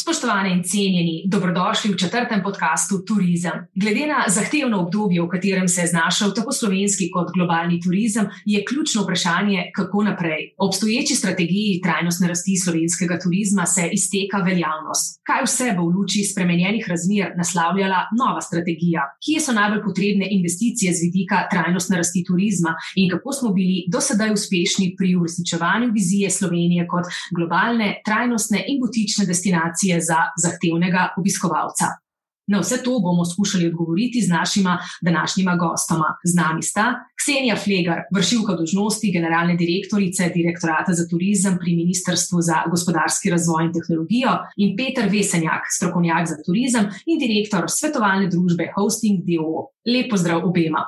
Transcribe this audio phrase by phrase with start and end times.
[0.00, 3.66] Spoštovane in cenjeni, dobrodošli v četrtem podkastu Turizem.
[3.74, 8.64] Glede na zahtevno obdobje, v katerem se je znašel tako slovenski kot globalni turizem, je
[8.68, 10.42] ključno vprašanje, kako naprej.
[10.58, 15.18] Obstoječi strategiji trajnostne rasti slovenskega turizma se izteka veljavnost.
[15.28, 19.02] Kaj vse bo v luči spremenjenih razmer naslavljala nova strategija?
[19.24, 24.00] Kje so najbolj potrebne investicije z vidika trajnostne rasti turizma in kako smo bili do
[24.00, 27.04] sedaj uspešni pri uresničevanju vizije Slovenije kot
[27.36, 29.87] globalne, trajnostne in butične destinacije?
[29.88, 31.86] Destinacije za zahtevnega obiskovalca.
[32.50, 36.08] Na vse to bomo skušali odgovoriti z našima današnjima gostoma.
[36.24, 42.56] Z nami sta Ksenija Flegar, vršilka dožnosti generalne direktorice Direktorata za turizem pri Ministrstvu za
[42.72, 49.18] gospodarski razvoj in tehnologijo, in Peter Vesenjak, strokovnjak za turizem in direktor svetovalne družbe Hosting
[49.28, 49.68] DO.
[49.92, 50.82] Lep pozdrav obema.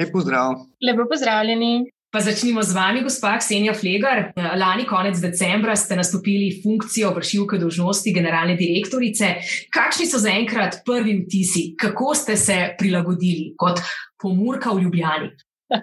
[0.00, 0.48] Lep pozdrav.
[0.86, 1.93] Lepo pozdravljeni.
[2.14, 4.28] Pa začnimo z vami, gospa Ksenija Flegar.
[4.38, 9.32] Lani, konec decembra, ste nastopili funkcijo vršilke dožnosti generalne direktorice.
[9.74, 13.82] Kakšni so zaenkrat prvi vtisi, kako ste se prilagodili kot
[14.22, 15.32] pomurka v Ljubljani?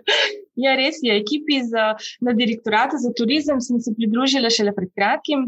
[0.62, 1.14] Ja, res je.
[1.16, 5.46] Ekipi za, na direktoratu za turizem sem se pridružila šele pred kratkim.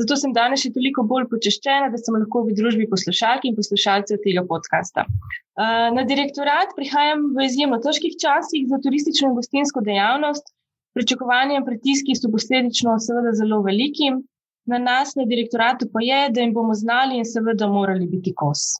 [0.00, 4.22] Zato sem danes še toliko bolj počaščena, da sem lahko v družbi poslušalk in poslušalcev
[4.24, 5.04] tega podcasta.
[5.96, 10.48] Na direktorat prihajam v izjemno težkih časih za turistično in gostinsko dejavnost.
[10.96, 14.14] Pričakovanja in pritiski so posledično seveda zelo veliki.
[14.68, 18.78] Na nas, na direktoratu, pa je, da jim bomo znali in seveda morali biti kos.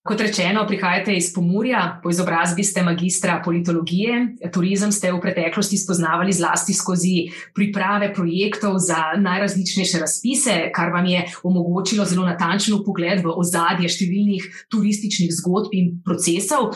[0.00, 4.14] Kot rečeno, prihajate iz Pomorja, po izobrazbi ste magistra politologije.
[4.52, 11.26] Turizem ste v preteklosti spoznavali zlasti skozi priprave projektov za najrazličnejše razpise, kar vam je
[11.44, 16.70] omogočilo zelo natančen pogled v ozadje številnih turističnih zgodb in procesov.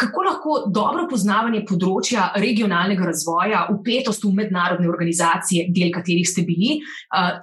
[0.00, 6.78] Kako lahko dobro poznavanje področja regionalnega razvoja, upetost v mednarodne organizacije, del katerih ste bili,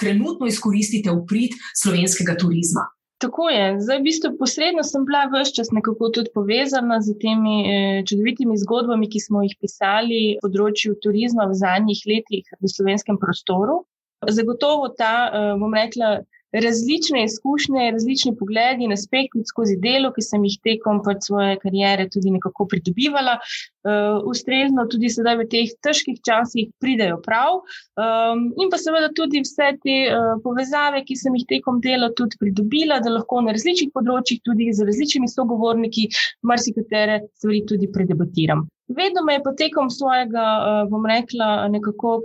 [0.01, 2.87] trenutno izkoristite v prid slovenskega turizma?
[3.21, 3.65] Tako je.
[3.79, 8.57] Zdaj, v bistvu, posredno sem bila vse čas nekako tudi povezana z temi eh, čudovitimi
[8.57, 13.83] zgodbami, ki smo jih pisali na področju turizma v zadnjih letih v slovenskem prostoru.
[14.25, 20.43] Zagotovo ta, eh, bom rekla, različne izkušnje, različni pogledi in aspekti skozi delo, ki sem
[20.45, 26.19] jih tekom pač svoje kariere tudi nekako pridobivala, uh, ustrezno tudi sedaj v teh težkih
[26.27, 27.61] časih pridejo prav.
[27.95, 32.39] Um, in pa seveda tudi vse te uh, povezave, ki sem jih tekom dela tudi
[32.41, 36.09] pridobila, da lahko na različnih področjih, tudi z različnimi sogovorniki,
[36.47, 38.67] marsikatere stvari tudi predebatiram.
[38.97, 42.21] Vedno me je potekom svojega, eh, bom rekla, nekako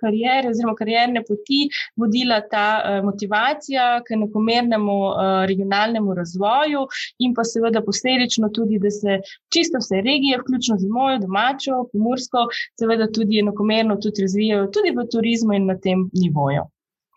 [0.00, 1.60] karijere oziroma karierne poti
[1.96, 6.86] vodila ta eh, motivacija k enakomernemu eh, regionalnemu razvoju
[7.18, 9.20] in pa seveda posledično tudi, da se
[9.52, 12.46] čisto vse regije, vključno z mojo domačo, pomorsko,
[12.80, 16.64] seveda tudi enakomerno tudi razvijajo tudi v turizmu in na tem nivoju.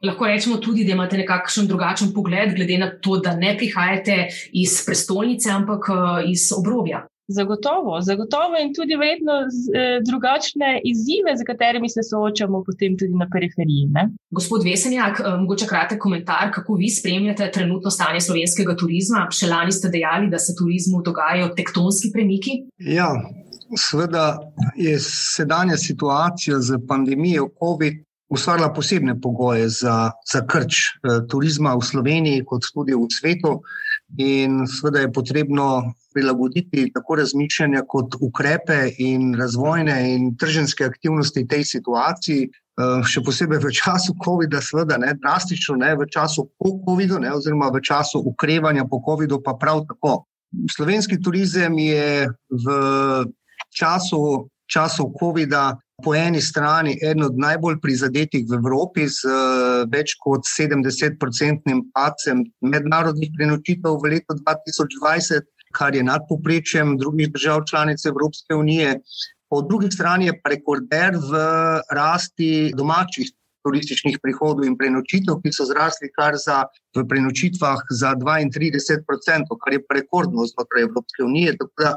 [0.03, 4.15] Lahko rečemo tudi, da imate nekakšen drugačen pogled, glede na to, da ne prihajate
[4.51, 5.85] iz prestolnice, ampak
[6.25, 7.05] iz obrobja.
[7.27, 13.27] Zagotovo, zagotovo in tudi verjetno eh, drugačne izzive, z katerimi se soočamo potem tudi na
[13.31, 13.87] periferiji.
[13.95, 14.09] Ne?
[14.29, 19.27] Gospod Vesenjak, eh, mogoče kratek komentar, kako vi spremljate trenutno stanje slovenskega turizma.
[19.31, 22.63] Še lani ste dejali, da se turizmu dogajajo tektonski premiki.
[22.77, 23.13] Ja,
[23.77, 24.39] seveda
[24.75, 31.83] je sedanja situacija z pandemijo COVID ustvarila posebne pogoje za, za krč eh, turizma v
[31.83, 33.59] Sloveniji, kot tudi v svetu.
[34.17, 41.63] In seveda je potrebno prilagoditi tako razmišljanja kot ukrepe in razvojne in trženske aktivnosti tej
[41.63, 42.49] situaciji.
[42.81, 47.67] Eh, še posebej v času COVID-a, seveda, ne, drastično, ne, v času po COVID-u, oziroma
[47.69, 50.23] v času ukrevanja po COVID-u, pa prav tako.
[50.71, 52.65] Slovenski turizem je v
[53.75, 60.15] času, času COVID-a po eni strani eden od najbolj prizadetih v Evropi, z uh, več
[60.21, 68.05] kot 70-odstotnim padcem mednarodnih prenočitev v letu 2020 kar je nad poprečjem drugih držav članic
[68.05, 68.99] Evropske unije.
[69.49, 71.39] Po drugi strani je pa rekorder v
[71.91, 73.31] rasti domačih
[73.63, 76.63] turističnih prihodov in prenočitev, ki so zrasli kar za,
[76.97, 81.55] v prenočitvah za 32%, kar je rekordno znotraj Evropske unije.
[81.79, 81.95] Da,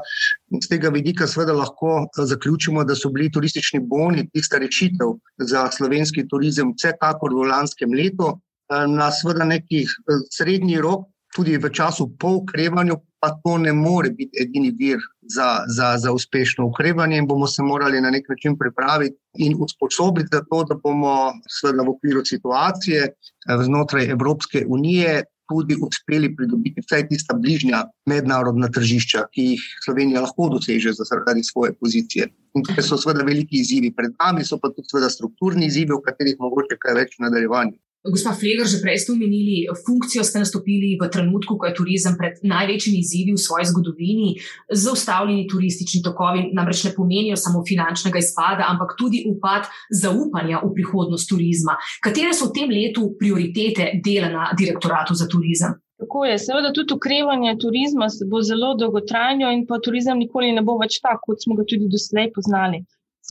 [0.61, 6.27] z tega vidika seveda lahko zaključimo, da so bili turistični boni tista rešitev za slovenski
[6.27, 8.35] turizem vsekakor v lanskem letu.
[8.69, 9.91] Na seveda nekih
[10.33, 14.99] srednji rok tudi v času po ukrevanju, pa to ne more biti edini vir
[15.35, 20.29] za, za, za uspešno ukrevanje in bomo se morali na nek način pripraviti in usposobiti
[20.31, 26.81] za to, da bomo seveda v okviru situacije eh, znotraj Evropske unije tudi uspeli pridobiti
[26.81, 32.27] vsaj tista bližnja mednarodna tržišča, ki jih Slovenija lahko doseže zaradi svoje pozicije.
[32.55, 36.01] In tukaj so seveda veliki izzivi pred nami, so pa tudi seveda strukturni izzivi, o
[36.01, 37.77] katerih mogoče kaj več v nadaljevanju.
[38.05, 42.37] Gospa Fleger, že prej ste omenili, funkcijo ste nastopili v trenutku, ko je turizem pred
[42.45, 44.29] največjimi izzivi v svoji zgodovini.
[44.69, 51.29] Zaustavljeni turistični tokovi namreč ne pomenijo samo finančnega izpada, ampak tudi upad zaupanja v prihodnost
[51.29, 51.79] turizma.
[52.05, 55.73] Katere so v tem letu prioritete dela na direktoratu za turizem?
[55.97, 60.75] Tako je, seveda tudi ukrevanje turizma bo zelo dolgotrajno in pa turizem nikoli ne bo
[60.77, 62.83] več tak, kot smo ga tudi doslej poznali.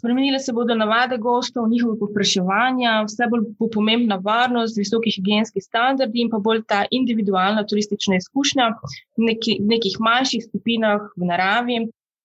[0.05, 6.21] Spremenile se bodo navade gostov, njihove popraševanja, vse bolj bo pomembna varnost, visoki higijenski standardi
[6.21, 8.67] in pa bolj ta individualna turistična izkušnja
[9.17, 11.79] v neki, nekih manjših skupinah v naravi.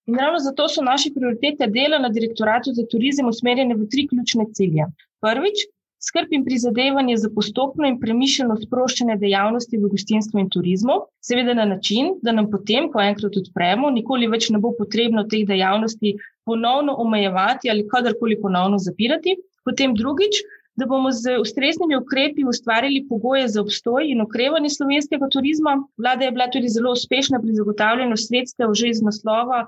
[0.10, 4.50] In ravno zato so naše prioritete dela na direktoratu za turizem usmerjene v tri ključne
[4.60, 4.92] cilje.
[5.24, 5.64] Prvič,
[6.04, 11.70] skrb in prizadevanje za postopno in premišljeno sproščanje dejavnosti v gostinstvu in turizmu, seveda na
[11.78, 16.16] način, da nam potem, ko enkrat odpremo, nikoli več ne bo potrebno teh dejavnosti
[16.50, 19.38] ponovno omejevati ali kadarkoli ponovno zapirati.
[19.66, 20.42] Potem drugič,
[20.80, 25.74] da bomo z ustreznimi ukrepi ustvarili pogoje za obstoj in okrevanje slovenskega turizma.
[26.02, 29.66] Vlada je bila tudi zelo uspešna pri zagotavljanju sredstev že iz naslova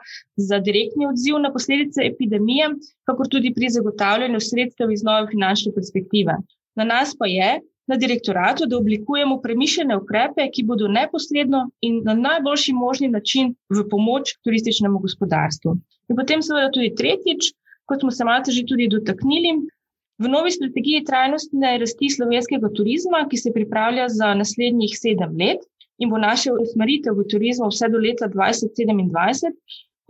[0.50, 2.70] za direktni odziv na posledice epidemije,
[3.10, 6.38] kakor tudi pri zagotavljanju sredstev iz nove finančne perspektive.
[6.80, 7.52] Na nas pa je,
[7.92, 13.84] na direktoratu, da oblikujemo premišljene ukrepe, ki bodo neposredno in na najboljši možni način v
[13.92, 15.76] pomoč turističnemu gospodarstvu.
[16.10, 17.52] In potem seveda tudi tretjič,
[17.86, 19.58] kot smo se malce že tudi dotaknili,
[20.22, 25.64] V novi strategiji trajnostne rasti slovenskega turizma, ki se pripravlja za naslednjih sedem let
[25.98, 29.50] in bo naša usmeritev v turizmu vse do leta 2027,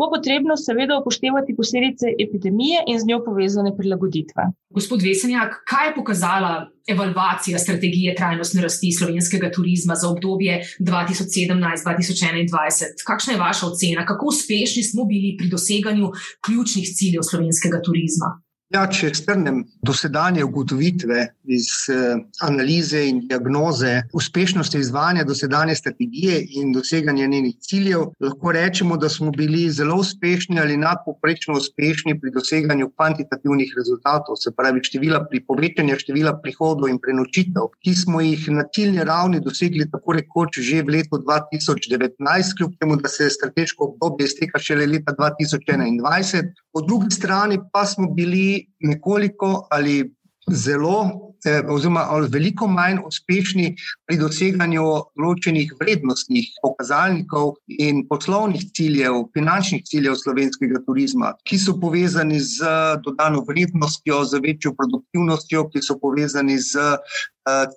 [0.01, 4.41] bo potrebno seveda upoštevati posledice epidemije in z njo povezane prilagoditve.
[4.77, 6.53] Gospod Vesenjak, kaj je pokazala
[6.93, 12.85] evalvacija strategije trajnostne rasti slovenskega turizma za obdobje 2017-2021?
[13.09, 16.05] Kakšna je vaša ocena, kako uspešni smo bili pri doseganju
[16.45, 18.29] ključnih ciljev slovenskega turizma?
[18.71, 26.71] Ja, če strnem dosedanje ugotovitve iz eh, analize in diagnoze uspešnosti izvajanja dosedanje strategije in
[26.71, 32.87] doseganja njenih ciljev, lahko rečemo, da smo bili zelo uspešni ali nadpoprečno uspešni pri doseganju
[32.95, 38.63] kvantitativnih rezultatov, se pravi števila pri povečanju števila prihodov in prenočitev, ki smo jih na
[38.71, 44.31] ciljni ravni dosegli tako rekoč že v letu 2019, kljub temu, da se strateško obdobje
[44.31, 46.55] izteka šele leta 2021.
[46.71, 50.03] Po drugi strani pa smo bili nekoliko ali
[50.49, 53.75] zelo, eh, oziroma veliko manj uspešni
[54.07, 54.85] pri doseganju
[55.17, 62.65] določenih vrednostnih pokazalnikov in poslovnih ciljev, finančnih ciljev slovenskega turizma, ki so povezani z
[63.05, 66.97] dodano vrednostjo, z večjo produktivnostjo, ki so povezani z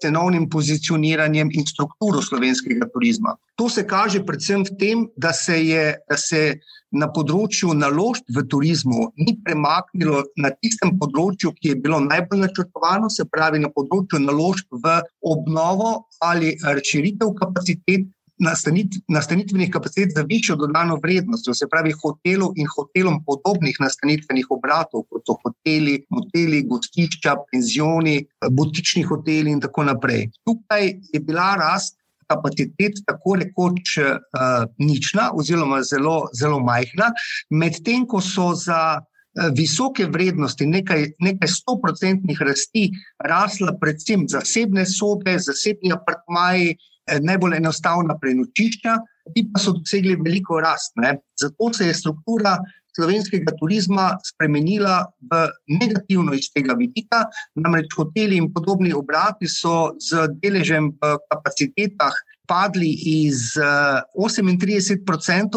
[0.02, 3.36] cenovnim pozicioniranjem in strukturo slovenskega turizma.
[3.56, 5.84] To se kaže predvsem v tem, da se je.
[6.10, 6.54] Da se
[6.94, 13.10] na področju naložb v turizmu ni premaknilo na tistem področju, ki je bilo najbolj načrtovano,
[13.10, 18.06] se pravi na področju naložb v obnovo ali razširitev kapacitet.
[18.38, 25.22] Nastanitvenih kapacitet za višjo dodano vrednost, se pravi, hotelov in hotelom podobnih nastanitvenih obratov, kot
[25.26, 28.16] so hoteli, moteli, gostišča, penzioni,
[28.50, 30.26] butični hoteli in tako naprej.
[30.42, 37.12] Tukaj je bila rast kapacitet tako rekoč uh, nična, oziroma zelo, zelo majhna,
[37.50, 41.06] medtem ko so za uh, visoke vrednosti, nekaj,
[41.46, 42.88] stoprocentnih rasti,
[43.24, 48.96] rasla predvsem zasebne sobe, zasebni apartmaji, eh, najbolj enostavna prenočišča,
[49.34, 50.96] ki pa so dosegli veliko rast.
[51.00, 51.16] Ne.
[51.40, 52.58] Zato se je struktura.
[52.94, 55.40] Slovenskega turizma spremenila v
[55.80, 57.24] negativno iz tega vidika,
[57.58, 62.14] namreč hoteli in podobni obrati so z deležem v kapacitetah
[62.46, 62.92] padli
[63.24, 65.02] iz 38%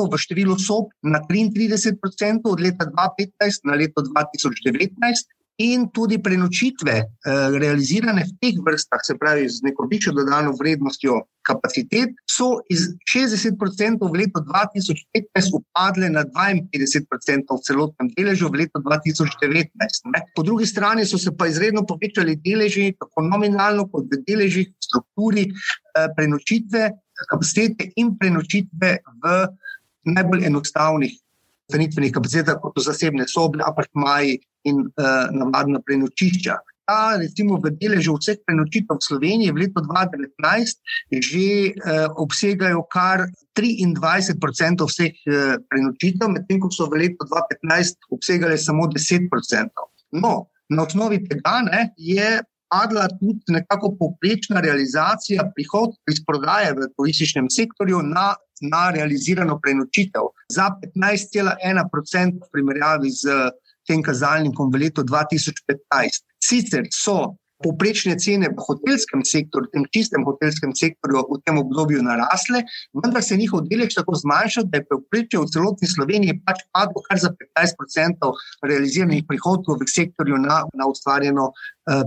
[0.10, 5.37] v številu sob na 33% od leta 2015 na leto 2019.
[5.60, 11.24] In tudi prenočitve, eh, realizirane v teh vrstah, se pravi, z neko višjo dodano vrednostjo
[11.42, 18.78] kapacitet, so iz 60% v letu 2015 upadle na 52% v celotnem deležu v letu
[18.86, 20.06] 2019.
[20.14, 20.22] Ne.
[20.36, 25.50] Po drugi strani so se pa izredno povečali deleži, tako nominalno, kot v deležih, strukturi
[25.50, 26.92] eh, prenočitve,
[27.26, 29.48] kapacitete in prenočitve v
[30.06, 31.18] najbolj enostavnih
[31.68, 34.38] stanitvenih kapacitetah, kot so zasebne sobe, apartmaji
[34.70, 36.58] in uh, navadna prenočišča.
[36.88, 40.80] ta, recimo, v deležu vseh prenočitev v Sloveniji v letu 2019
[41.12, 43.28] že eh, obsegajo kar
[43.60, 44.40] 23%
[44.88, 49.28] vseh eh, prenočitev, medtem ko so v letu 2015 obsegale samo 10%.
[50.16, 56.88] No, na osnovi tega ne, je padla tudi nekako poprečna realizacija prihodkov iz prodaje v
[56.96, 63.52] turističnem sektorju na, na realizirano prenočitev za 15,1% v primerjavi z
[63.88, 66.24] tem kazalnikom v letu 2015.
[66.44, 72.06] Sicer so Poprečne cene v hotelskem sektorju, v tem čistem hotelskem sektorju, v tem obdobju
[72.06, 72.62] narasle,
[72.94, 77.18] vendar se njihov delež tako zmanjšal, da je povprečje v celotni Sloveniji pač padlo kar
[77.18, 78.30] za 15%
[78.62, 81.50] realiziranih prihodkov v sektorju na, na ustvarjeno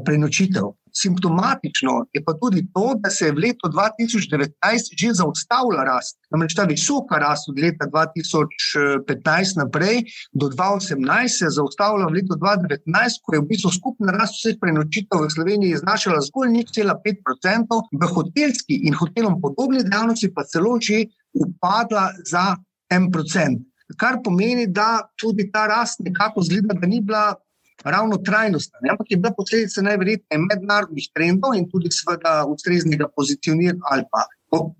[0.05, 0.75] prenočitev.
[0.93, 6.19] Simptomatično je pa tudi to, da se je v letu 2019 že zaustavila rast.
[6.31, 12.35] Namreč ta visoka rast od leta 2015 naprej do 2018 se je zaustavila v letu
[12.35, 18.03] 2019, ko je v bistvu skupna rast vseh prenočitev v Sloveniji znašala zgolj 0,5%, v
[18.15, 22.57] hotelski in hotelom podobni dejavnosti pa celo že upadla za
[22.91, 23.63] 1%.
[23.99, 27.35] Kar pomeni, da tudi ta rast nekako zgleda, da ni bila
[27.85, 28.91] ravno trajnostna, ne?
[28.91, 34.27] ampak je bila posledica najverjetneje mednarodnih trendov in tudi seveda ustreznega pozicioniranja ali pa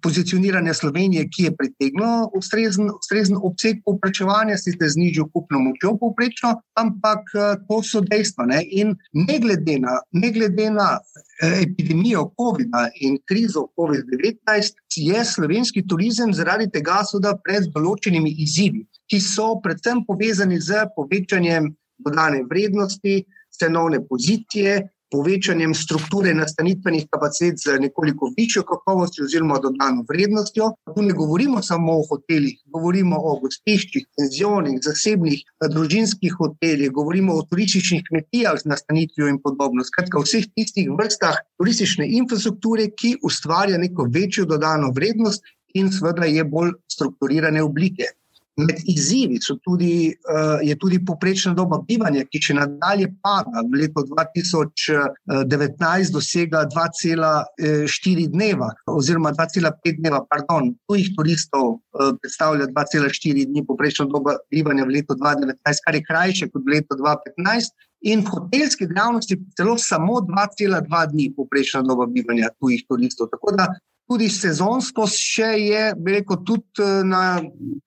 [0.03, 6.55] pozicioniranja Slovenije, ki je pritegnilo ustrezen, ustrezen obseg povprečevanja, sicer z nižjo kupno močjo povprečno,
[6.75, 7.31] ampak
[7.69, 8.47] to so dejstva.
[8.51, 8.63] Ne?
[8.71, 15.87] In ne glede na, ne glede na eh, epidemijo COVID-a in krizo COVID-19, je slovenski
[15.87, 21.71] turizem zaradi tega seveda pred določenimi izzivi, ki so predvsem povezani z povečanjem
[22.05, 24.81] dodane vrednosti, cenovne pozicije,
[25.11, 30.71] povečanjem strukture nastanitvenih kapacitet z nekoliko višjo kakovostjo oziroma dodano vrednostjo.
[30.95, 37.35] Tu ne govorimo samo o hotelih, govorimo o gostiščih, penzionih, zasebnih, eh, družinskih hotelih, govorimo
[37.35, 39.85] o turističnih kmetijah z nastanitvijo in podobno.
[39.85, 45.43] Skratka, o vseh tistih vrstah turistične infrastrukture, ki ustvarja neko večjo dodano vrednost
[45.75, 48.15] in seveda je bolj strukturirane oblike.
[48.59, 54.01] Med izzivi tudi, uh, je tudi poprečna doba bivanja, ki če nadalje pada, v letu
[54.11, 64.05] 2019 dosega 2,4 dneva, oziroma 2,5 dneva, pardon, tujih turistov uh, predstavlja 2,4 dni, poprečna
[64.11, 67.89] doba bivanja v letu 2019, kar je krajše kot v letu 2015.
[68.11, 73.29] In v hotelski dejavnosti celo samo 2,2 dni poprečna doba bivanja tujih turistov.
[73.29, 73.69] Tako da
[74.11, 77.23] tudi sezonsko še je, rekel, tudi eh, na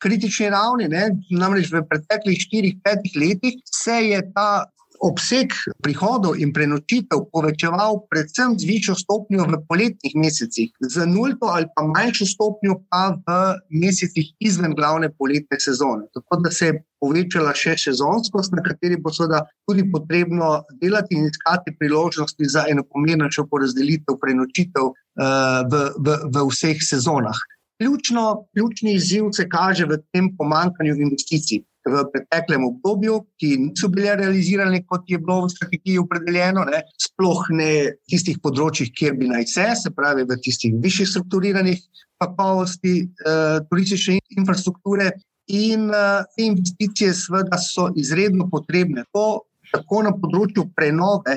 [0.03, 0.87] kritični ravni.
[0.91, 1.09] Ne?
[1.35, 4.65] Namreč v preteklih 4-5 letih se je ta
[5.03, 5.51] obseg
[5.83, 11.83] prihodov in prenočitev povečeval predvsem z višjo stopnjo v poletnih mesecih, z nulto ali pa
[11.83, 13.38] manjšo stopnjo pa v
[13.83, 16.07] mesecih izven glavne poletne sezone.
[16.15, 21.27] Tako da se je povečala še sezonskost, na kateri bo seveda tudi potrebno delati in
[21.27, 27.43] iskati priložnosti za enakomernejšo porazdelitev prenočitev uh, v, v, v vseh sezonah.
[27.81, 34.15] Ključno, ključni izziv se kaže v tem pomankanju investicij v preteklem obdobju, ki niso bile
[34.19, 39.27] realizirane, kot je bilo v strategiji opredeljeno, ne, sploh ne v tistih področjih, kjer bi
[39.31, 41.83] naj se, se pravi v tistih višjih strukturiranih
[42.23, 45.11] kakovosti eh, turistične infrastrukture.
[45.51, 51.35] In uh, te investicije, seveda, so izredno potrebne, to, tako na področju prenove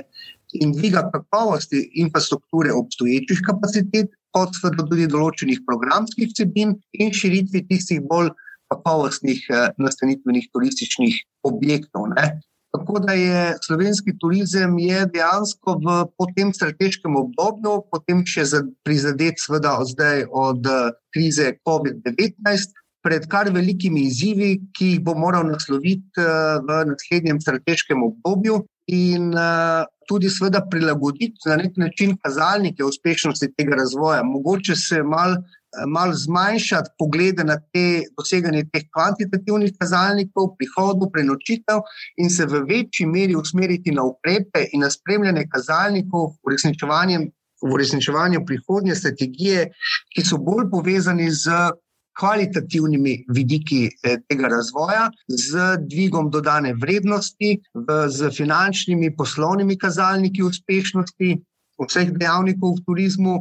[0.54, 8.30] in dviga kakovosti infrastrukture obstoječih kapacitet, kot tudi določenih programskih vsebin in širitvi tistih bolj
[8.68, 12.08] kakovostnih eh, nastanitvenih turističnih objektov.
[12.16, 12.40] Ne.
[12.76, 18.44] Tako da je slovenski turizem je dejansko v tem strateškem obdobju, potem še
[18.85, 22.75] prizadet, seveda, zdaj od eh, krize COVID-19,
[23.06, 28.64] pred kar velikimi izzivi, ki jih bo moral nasloviti eh, v naslednjem strateškem obdobju.
[28.87, 29.32] In
[30.06, 34.23] tudi, seveda, prilagoditi na nek način kazalnike uspešnosti tega razvoja.
[34.23, 35.40] Mogoče se malo
[35.87, 41.83] malo zmanjšati poglede na te doseganje teh kvantitativnih kazalnikov, prihodov, prenočitev
[42.16, 48.95] in se v večji meri usmeriti na ukrepe in na spremljanje kazalnikov v uresničevanju, prihodnje
[48.95, 49.71] strategije,
[50.14, 51.50] ki so bolj povezani z
[52.16, 57.59] kvalitativnimi vidiki eh, tega razvoja, z dvigom dodane vrednosti,
[58.09, 61.37] z finančnimi poslovnimi kazalniki uspešnosti
[61.76, 63.35] vseh dejavnikov v turizmu,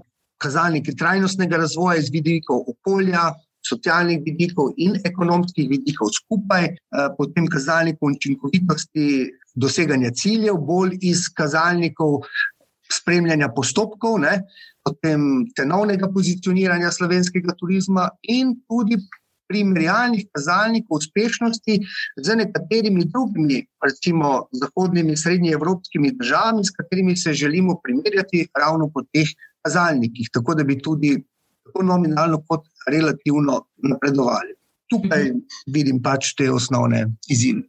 [0.46, 3.32] kazalniki trajnostnega razvoja iz vidikov okolja,
[3.66, 12.22] socialnih vidikov in ekonomskih vidikov skupaj, eh, potem kazalnikov učinkovitosti doseganja ciljev, bolj iz kazalnikov
[12.92, 14.42] spremljanja postopkov, ne,
[14.86, 19.00] potem cenovnega pozicioniranja slovenskega turizma in tudi
[19.50, 21.80] primerjalnih kazalnikov uspešnosti
[22.18, 29.30] z nekaterimi drugimi, recimo zahodnimi, srednjeevropskimi državami, s katerimi se želimo primerjati ravno po teh
[29.66, 31.16] kazalnikih, tako da bi tudi
[31.66, 34.54] tako nominalno kot relativno napredovali.
[34.90, 35.32] Tukaj
[35.74, 37.66] vidim pač te osnovne izzive.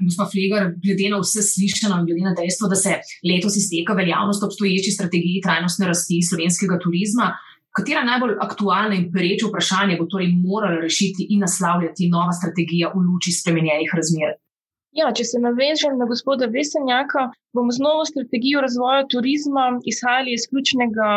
[0.00, 4.42] Gospod Flegar, glede na vse slišano in glede na dejstvo, da se letos izteka veljavnost
[4.44, 7.30] obstoječi strategiji trajnostne rasti slovenskega turizma,
[7.76, 13.04] katera najbolj aktualna in pereča vprašanja bo torej morala rešiti in naslavljati nova strategija v
[13.08, 14.36] luči spremenjenih razmer?
[14.96, 17.26] Ja, če se navežem na gospoda Vesenjaka,
[17.56, 21.08] bomo z novo strategijo razvoja turizma izhajali iz ključnega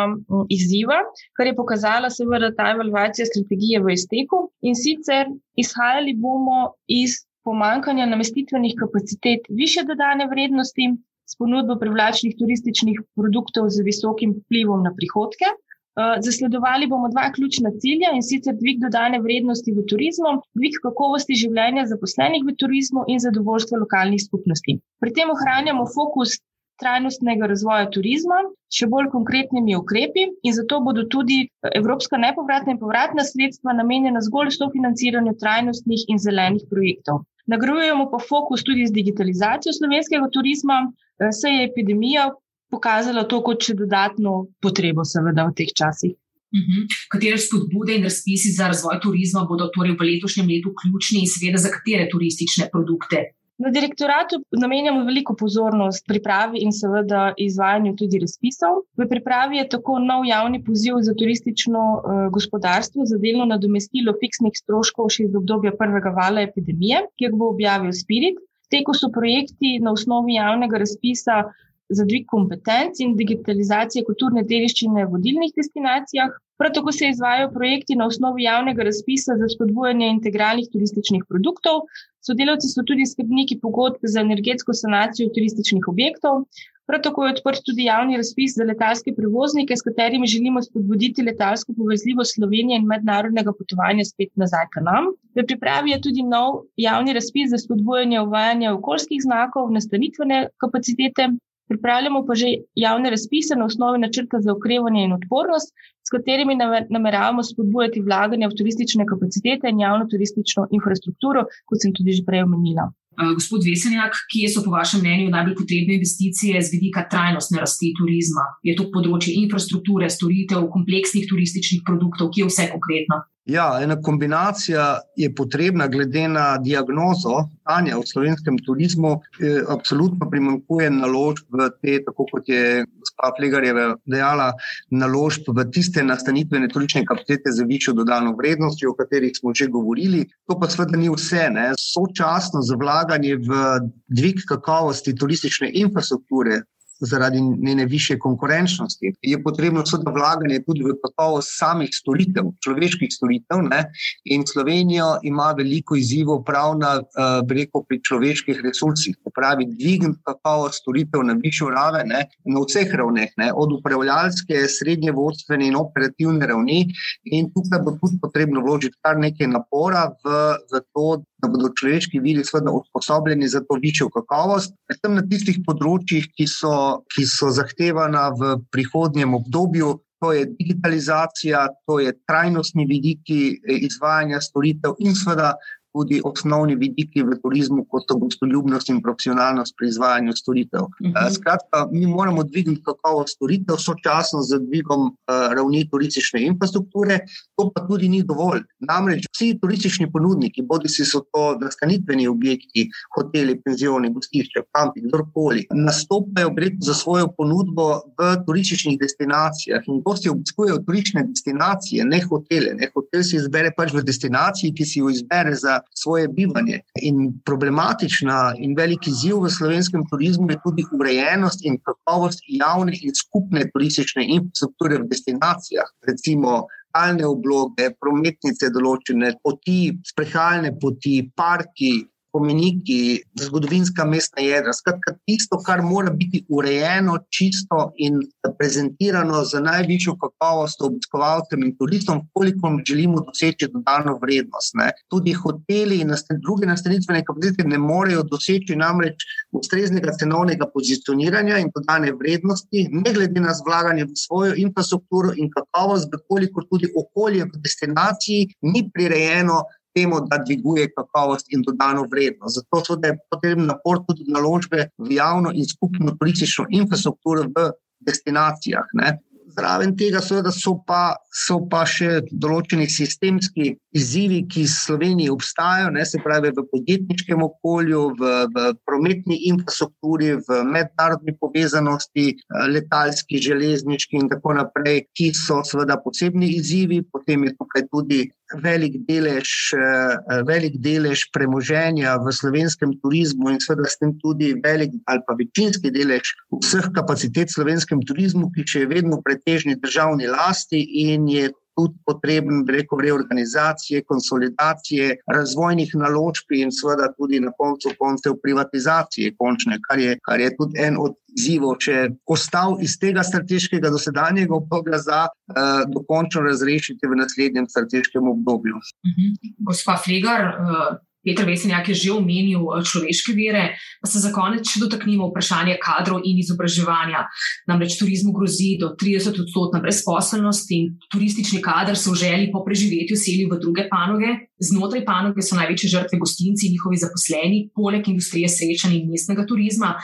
[0.52, 0.98] izziva,
[1.38, 4.42] kar je pokazala seveda ta evalvacija strategije v izteku.
[4.68, 5.32] In sicer
[5.64, 6.60] izhajali bomo
[7.00, 10.90] iz pomankanja namestitvenih kapacitet više dodane vrednosti
[11.30, 15.54] s ponudbo privlačnih turističnih produktov z visokim vplivom na prihodke.
[15.98, 21.34] Eh, zasledovali bomo dva ključna cilja in sicer dvig dodane vrednosti v turizmu, dvig kakovosti
[21.40, 24.76] življenja zaposlenih v turizmu in zadovoljstvo lokalnih skupnosti.
[25.02, 26.36] Pri tem ohranjamo fokus
[26.80, 28.38] trajnostnega razvoja turizma,
[28.72, 31.40] še bolj konkretnimi ukrepi in zato bodo tudi
[31.74, 37.24] evropska nepovratna in povratna sredstva namenjena zgolj sofinanciranju trajnostnih in zelenih projektov.
[37.50, 42.30] Nagrajujemo pa fokus tudi z digitalizacijo slovenskega turizma, eh, saj je epidemija
[42.70, 46.14] pokazala to kot še dodatno potrebo, seveda, v teh časih.
[46.50, 46.78] Uh mhm.
[46.78, 46.84] -huh.
[47.10, 51.58] Katere spodbude in razpisi za razvoj turizma bodo torej v letošnjem letu ključni in seveda
[51.58, 53.18] za katere turistične produkte?
[53.60, 58.78] Na direktoratu namenjamo veliko pozornost pripravi in seveda izvajanju tudi razpisov.
[58.96, 64.56] V pripravi je tako nov javni poziv za turistično uh, gospodarstvo za delno nadomestilo fiksnih
[64.62, 68.40] stroškov še iz obdobja prvega vala epidemije, ki ga bo objavil Spirit.
[68.72, 71.42] Teku so projekti na osnovi javnega razpisa
[71.90, 76.32] za dvig kompetenc in digitalizacije kulturne dediščine v vodilnih destinacijah.
[76.60, 81.86] Prav tako se izvajo projekti na osnovi javnega razpisa za spodbujanje integralnih turističnih produktov.
[82.26, 86.44] Sodelavci so tudi skrbniki pogodb za energetsko sanacijo turističnih objektov.
[86.90, 91.74] Prav tako je odprt tudi javni razpis za letalske prevoznike, s katerimi želimo spodbuditi letalsko
[91.78, 95.12] povezljivost Slovenije in mednarodnega potovanja spet nazaj k nam.
[95.38, 101.28] V pripravi je tudi nov javni razpis za spodbujanje uvajanja okoljskih znakov, nastanitvene kapacitete
[101.70, 105.74] Pripravljamo pa že javne razpise na osnovi načrta za okrevanje in odpornost,
[106.10, 106.54] s katerimi
[106.90, 112.42] nameravamo spodbujati vlaganje v turistične kapacitete in javno turistično infrastrukturo, kot sem tudi že prej
[112.48, 112.90] omenila.
[113.38, 118.46] Gospod Vesenjak, kje so po vašem mnenju najbolj potrebne investicije z vidika trajnostne rasti turizma?
[118.66, 123.20] Je to področje infrastrukture, storitev, kompleksnih turističnih produktov, kje vse konkretno?
[123.50, 129.12] Ja, ena kombinacija je potrebna, glede na diagnozo stanja v slovenskem turizmu.
[129.40, 134.52] Eh, absolutno primankuje naložb v te, tako kot je gospa Flegarjeva dejala,
[134.90, 140.26] naložb v tiste nastanitvene turistične kapacitete za višjo dodano vrednostjo, o katerih smo že govorili.
[140.48, 141.48] To pa seveda ni vse.
[141.50, 141.70] Ne.
[141.78, 143.62] Sočasno z vlaganjem v
[144.08, 146.62] dvig kakovosti turistične infrastrukture,
[147.00, 149.12] zaradi njene više konkurenčnosti.
[149.22, 153.62] Je potrebno tudi vlaganje tudi v kakovost samih storitev, človeških storitev.
[153.70, 153.84] Ne?
[154.24, 160.80] In Slovenija ima veliko izzivov prav na uh, breko pri človeških resursih, pravi dvigati kakovost
[160.82, 162.26] storitev na višjo raven, ne?
[162.44, 163.52] na vseh ravneh, ne?
[163.54, 166.86] od upravljalske, srednje vodstvene in operativne ravni.
[167.24, 170.38] In tukaj bo tudi potrebno vložiti kar nekaj napora v,
[170.72, 176.28] v to, da bodo človeški viri usposobljeni za to višjo kakovost, predvsem na tistih področjih,
[176.36, 176.74] ki so,
[177.14, 179.98] ki so zahtevana v prihodnjem obdobju.
[180.20, 185.54] To je digitalizacija, to je trajnostni vidiki eh, izvajanja storitev in seveda
[185.92, 190.82] tudi osnovni vidiki v turizmu, kot so gostoljubnost in profesionalnost pri izvajanju storitev.
[190.82, 191.16] Uh mhm.
[191.16, 191.34] eh, -huh.
[191.34, 195.12] Skratka, mi moramo dvigniti kakovost storitev, sočasno z dvigom uh,
[195.56, 197.18] ravni turistične infrastrukture,
[197.56, 198.62] to pa tudi ni dovolj.
[198.80, 205.66] Namreč vsi turistični ponudniki, bodi si so to nastanitveni objekti, hoteli, penzioni, gostišče, kampi, kdorkoli,
[205.74, 206.50] nastopajo
[206.80, 212.74] za svojo ponudbo v turističnih destinacijah in gosti obiskujejo turistične destinacije, ne hotele.
[212.74, 216.80] Ne hotel si izbere pač v destinaciji, ki si jo izbere za svoje bivanje.
[217.02, 223.14] In problematična in veliki ziv v slovenskem turizmu je tudi urejenost in kakovost javne in
[223.14, 225.88] skupne turistične infrastrukture v destinacijah.
[226.06, 231.92] Recimo, Alne obloge, prometnice, določene poti, sprehajalne poti, parki,
[232.30, 234.72] spomeniki, zgodovinska mestna jedra.
[234.72, 238.20] Skratka, tisto, kar mora biti urejeno, čisto in
[238.58, 244.74] prezentirano za najvišjo kakovost obiskovalcem in turistom, koliko želimo doseči dodano vrednost.
[244.78, 244.92] Ne.
[245.10, 251.72] Tudi hoteli in nastan, druge nastanitvene kapacitete ne morejo doseči namreč ustreznega cenovnega pozicioniranja in
[251.74, 257.62] dodane vrednosti, ne glede na zvlaganje v svojo infrastrukturo in kakovost, koliko tudi okolje v
[257.64, 259.62] destinaciji ni prirejeno
[260.00, 262.60] temu, da dviguje kakovost in dodano vrednost.
[262.60, 267.70] Zato je potreben napor tudi naložbe v javno in skupno turistično infrastrukturo v
[268.06, 268.86] destinacijah.
[268.94, 269.18] Ne.
[269.50, 275.90] Zraven tega, seveda, so pa, so pa še določeni sistemski izzivi, ki v Sloveniji obstajajo,
[275.90, 283.42] ne, se pravi v podjetniškem okolju, v, v prometni infrastrukturi, v mednarodni povezanosti, eh, letalski,
[283.42, 287.02] železniški in tako naprej, ki so seveda posebni izzivi.
[287.02, 288.20] Potem je tukaj tudi
[288.62, 294.90] velik delež, eh, velik delež premoženja v slovenskem turizmu in seveda s tem tudi velik
[295.06, 299.74] ali pa večinski delež vseh kapacitet v slovenskem turizmu, ki še je vedno v pretežni
[299.78, 301.50] državni lasti in je
[301.80, 309.80] tudi potreben, reko, reorganizacije, konsolidacije, razvojnih naložb in seveda tudi na koncu koncev privatizacije, končne,
[309.88, 314.98] kar, je, kar je tudi en od izzivov, če ostal iz tega strateškega dosedanjega obdobja
[314.98, 318.76] za uh, dokončno razrešiti v naslednjem strateškem obdobju.
[318.80, 319.30] Uh mhm.
[319.30, 319.54] -huh.
[319.70, 324.64] Gospa Flegar, uh, Petr Vesenjak je že omenil eh, človeške vere, pa se za konec
[324.64, 327.26] še dotaknimo vprašanja kadrov in izobraževanja.
[327.68, 333.16] Namreč turizmu grozi do 30 odstotna brezposelnost in turistični kader so v želji po preživetju
[333.16, 334.48] seli v druge panoge.
[334.60, 339.96] Znotraj panoge so največje žrtve gostinci in njihovi zaposleni, poleg industrije srečanja in mestnega turizma.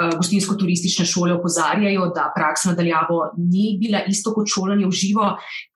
[0.00, 5.26] Eh, gostinsko-turistične šole opozarjajo, da praksa nadaljavo ni bila isto kot šolanje v živo.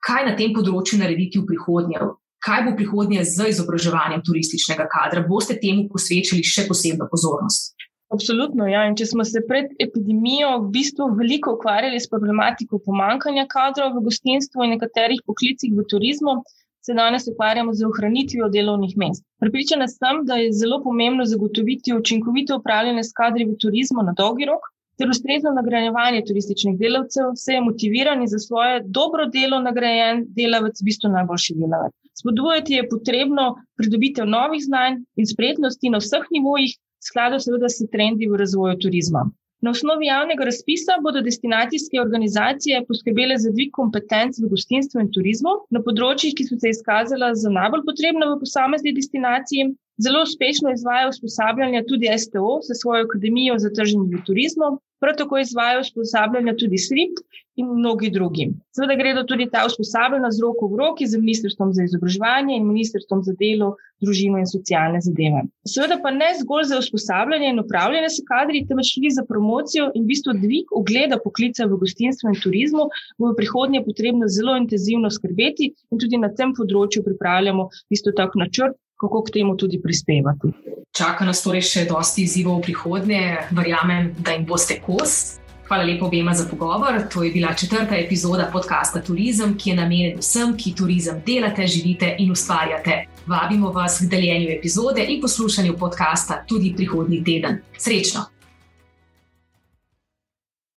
[0.07, 1.99] Kaj na tem področju narediti v prihodnje?
[2.45, 5.25] Kaj bo prihodnje z izobraževanjem turističnega kadra?
[5.29, 7.73] Boste temu posvečali še posebno pozornost?
[8.13, 8.83] Absolutno, ja.
[8.87, 14.05] In če smo se pred epidemijo v bistvu veliko ukvarjali s problematiko pomankanja kadrov v
[14.05, 16.37] gostinstvu in nekaterih poklicih v turizmu,
[16.85, 19.25] se danes ukvarjamo z ohranitvijo delovnih mest.
[19.41, 24.45] Pripričana sem, da je zelo pomembno zagotoviti učinkovito upravljanje s kadri v turizmu na dolgi
[24.45, 24.69] rok,
[25.01, 30.77] ter ustrezno nagrajevanje turističnih delavcev, vse je motiviran in za svoje dobro delo nagrajen delavec,
[30.77, 31.95] v bistvu najboljši delavec.
[32.19, 33.45] Spodbujati je potrebno
[33.77, 39.25] pridobitev novih znanj in spretnosti na vseh nivojih, skladu seveda s trendi v razvoju turizma.
[39.65, 45.53] Na osnovi javnega razpisa bodo destinacijske organizacije poskrbele za dvig kompetenc v gostinstvu in turizmu
[45.77, 49.71] na področjih, ki so se izkazala za najbolj potrebna v posamezni destinaciji.
[50.05, 54.69] Zelo uspešno izvaja usposabljanja tudi STO za svojo akademijo za trženje v turizmu,
[55.05, 57.21] prav tako izvaja usposabljanja tudi SRIP
[57.61, 58.49] in mnogi drugi.
[58.75, 63.21] Seveda gredo tudi ta usposabljanja z roko v roki z Ministrstvom za izobraževanje in Ministrstvom
[63.23, 65.45] za delo, družino in socialne zadeve.
[65.73, 70.03] Seveda pa ne zgolj za usposabljanje in upravljanje s kadri, temveč tudi za promocijo in
[70.03, 72.89] v bistvu dvig ugleda poklica v gostinstvu in turizmu,
[73.19, 78.43] bo v prihodnje potrebno zelo intenzivno skrbeti in tudi na tem področju pripravljamo isto tako
[78.43, 80.51] načrt, kako k temu tudi prispevati.
[80.95, 85.39] Čaka nas torej še dosti izzivov v prihodnje, verjamem, da jim boste kos.
[85.65, 87.01] Hvala lepo obema za pogovor.
[87.13, 92.15] To je bila četrta epizoda podcasta Turizem, ki je namenjen vsem, ki turizem delate, živite
[92.19, 93.01] in ustvarjate.
[93.25, 97.59] Vabimo vas k deljenju epizode in poslušanju podcasta tudi prihodnji teden.
[97.77, 98.34] Srečno!